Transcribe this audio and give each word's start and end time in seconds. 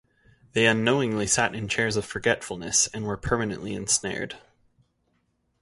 They 0.53 0.65
unknowingly 0.65 1.27
sat 1.27 1.53
in 1.53 1.67
chairs 1.67 1.95
of 1.95 2.05
forgetfulness 2.05 2.87
and 2.91 3.05
were 3.05 3.17
permanently 3.17 3.73
ensnared. 3.75 4.35